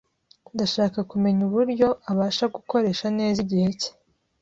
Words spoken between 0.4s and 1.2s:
Ndashaka